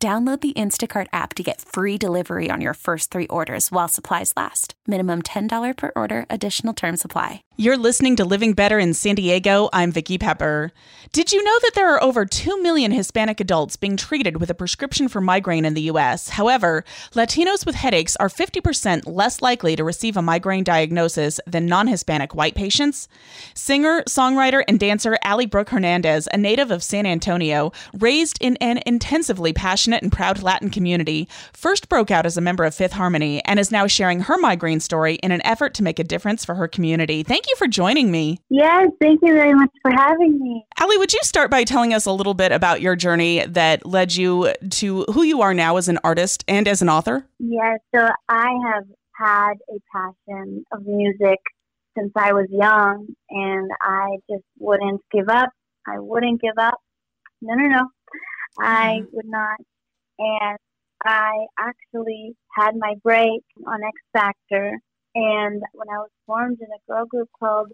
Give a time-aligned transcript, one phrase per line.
[0.00, 4.32] Download the Instacart app to get free delivery on your first three orders while supplies
[4.36, 4.74] last.
[4.86, 7.42] Minimum $10 per order, additional term supply.
[7.60, 9.68] You're listening to Living Better in San Diego.
[9.72, 10.70] I'm Vicki Pepper.
[11.10, 14.54] Did you know that there are over 2 million Hispanic adults being treated with a
[14.54, 16.28] prescription for migraine in the U.S.?
[16.28, 16.84] However,
[17.14, 22.36] Latinos with headaches are 50% less likely to receive a migraine diagnosis than non Hispanic
[22.36, 23.08] white patients.
[23.54, 28.80] Singer, songwriter, and dancer Ally Brooke Hernandez, a native of San Antonio, raised in an
[28.86, 33.44] intensively passionate and proud Latin community, first broke out as a member of Fifth Harmony
[33.44, 36.54] and is now sharing her migraine story in an effort to make a difference for
[36.54, 37.22] her community.
[37.22, 38.40] Thank you for joining me.
[38.50, 40.64] Yes, thank you very much for having me.
[40.78, 44.14] Ally, would you start by telling us a little bit about your journey that led
[44.14, 47.26] you to who you are now as an artist and as an author?
[47.38, 48.84] Yes, so I have
[49.16, 51.38] had a passion of music
[51.98, 55.50] since I was young, and I just wouldn't give up.
[55.86, 56.78] I wouldn't give up.
[57.40, 57.88] No, no, no.
[58.60, 59.16] I mm-hmm.
[59.16, 59.56] would not.
[60.18, 60.58] And
[61.04, 64.78] I actually had my break on X Factor
[65.14, 67.72] and when I was formed in a girl group called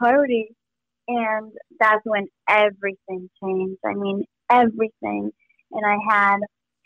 [0.00, 0.48] Harmony,
[1.06, 3.78] and that's when everything changed.
[3.84, 5.30] I mean, everything.
[5.70, 6.38] And I had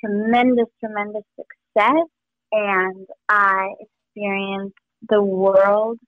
[0.05, 2.07] tremendous, tremendous success,
[2.53, 4.77] and I experienced
[5.09, 5.99] the world.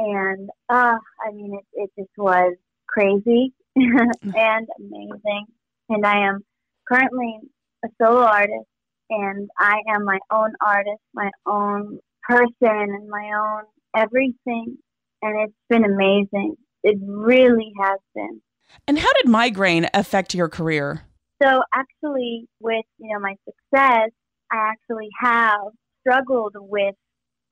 [0.00, 2.56] And uh, I mean, it, it just was
[2.88, 5.46] crazy and amazing.
[5.88, 6.40] And I am
[6.88, 7.38] currently
[7.84, 8.66] a solo artist,
[9.10, 13.62] and I am my own artist, my own person and my own
[13.96, 14.78] everything.
[15.22, 16.56] And it's been amazing.
[16.82, 18.40] It really has been.
[18.88, 21.02] And how did migraine affect your career?
[21.42, 24.10] So actually, with you know my success,
[24.50, 26.94] I actually have struggled with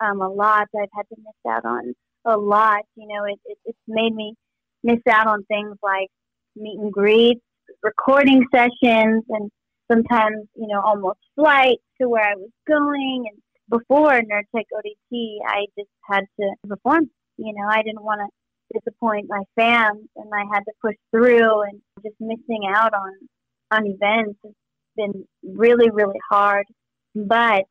[0.00, 0.68] um, a lot.
[0.74, 2.82] I've had to miss out on a lot.
[2.96, 4.34] You know, it, it, it's made me
[4.82, 6.08] miss out on things like
[6.56, 7.40] meet and greets,
[7.82, 9.50] recording sessions, and
[9.90, 13.40] sometimes you know almost flight to where I was going, and
[13.70, 17.10] before Nurtec ODT, I just had to perform.
[17.36, 21.62] You know, I didn't want to disappoint my fans, and I had to push through.
[21.62, 23.12] And just missing out on
[23.70, 24.52] on events has
[24.96, 26.66] been really, really hard.
[27.14, 27.64] But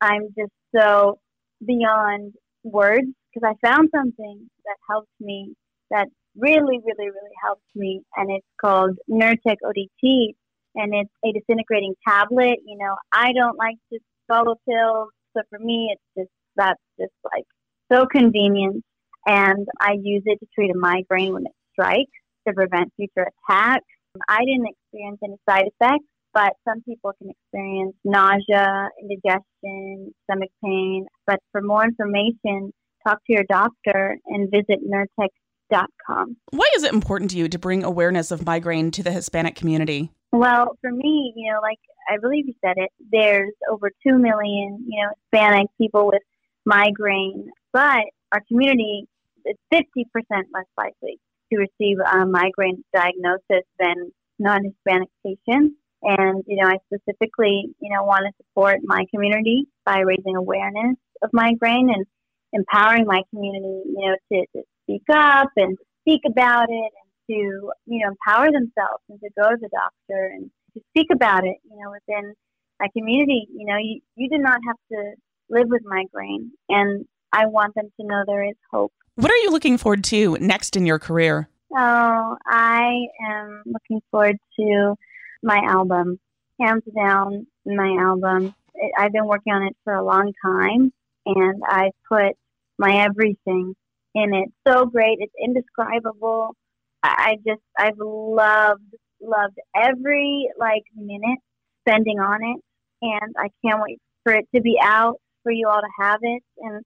[0.00, 1.18] I'm just so
[1.66, 5.54] beyond words because I found something that helped me.
[5.90, 10.34] That really, really, really helped me, and it's called Nurtec ODT,
[10.78, 12.60] and it's a disintegrating tablet.
[12.64, 17.12] You know, I don't like to swallow pills so for me, it's just that's just
[17.24, 17.44] like
[17.92, 18.84] so convenient,
[19.26, 22.10] and I use it to treat a migraine when it strikes
[22.46, 23.84] to prevent future attacks.
[24.28, 31.06] I didn't experience any side effects, but some people can experience nausea, indigestion, stomach pain.
[31.26, 32.72] But for more information,
[33.06, 36.36] talk to your doctor and visit Nurtec.com.
[36.50, 40.10] Why is it important to you to bring awareness of migraine to the Hispanic community?
[40.32, 41.78] Well, for me, you know, like
[42.10, 46.22] I believe you said it, there's over 2 million, you know, Hispanic people with
[46.66, 49.06] migraine, but our community
[49.46, 49.84] is 50%
[50.30, 51.18] less likely
[51.52, 55.76] to receive a migraine diagnosis than non-Hispanic patients.
[56.02, 60.96] And, you know, I specifically, you know, want to support my community by raising awareness
[61.22, 62.04] of migraine and
[62.52, 66.92] empowering my community, you know, to, to speak up and speak about it
[67.28, 71.44] to, you know, empower themselves and to go to the doctor and to speak about
[71.44, 72.34] it, you know, within
[72.82, 73.46] a community.
[73.52, 75.14] You know, you, you do not have to
[75.50, 76.52] live with migraine.
[76.68, 78.92] And I want them to know there is hope.
[79.16, 81.48] What are you looking forward to next in your career?
[81.76, 84.94] Oh, I am looking forward to
[85.42, 86.18] my album.
[86.60, 88.54] Hands down, my album.
[88.74, 90.92] It, I've been working on it for a long time,
[91.26, 92.36] and I put
[92.78, 93.74] my everything
[94.14, 94.48] in it.
[94.66, 95.18] So great.
[95.20, 96.56] It's indescribable.
[97.02, 98.82] I just I've loved
[99.20, 101.38] loved every like minute
[101.86, 102.62] spending on it,
[103.02, 106.42] and I can't wait for it to be out for you all to have it.
[106.58, 106.84] And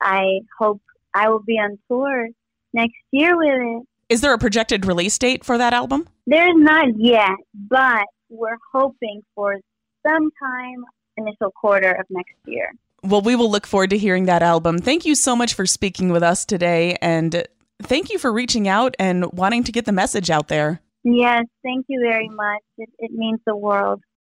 [0.00, 0.80] I hope
[1.14, 2.28] I will be on tour
[2.72, 3.86] next year with it.
[4.08, 6.08] Is there a projected release date for that album?
[6.26, 9.56] There's not yet, but we're hoping for
[10.04, 10.84] sometime
[11.16, 12.72] initial quarter of next year.
[13.02, 14.78] Well, we will look forward to hearing that album.
[14.78, 17.46] Thank you so much for speaking with us today and
[17.82, 20.80] thank you for reaching out and wanting to get the message out there.
[21.02, 22.62] Yes, thank you very much.
[22.76, 24.02] It, it means the world.